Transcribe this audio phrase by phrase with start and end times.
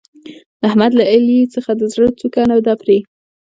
[0.59, 2.97] د احمد له علي څخه د زړه څوکه نه ده پرې.